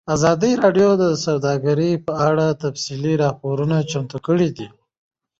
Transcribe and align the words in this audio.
ازادي 0.15 0.51
راډیو 0.63 0.89
د 1.03 1.05
سوداګري 1.25 1.91
په 2.05 2.13
اړه 2.29 2.45
تفصیلي 2.63 3.13
راپور 3.23 3.57
چمتو 3.91 4.17
کړی. 4.27 4.49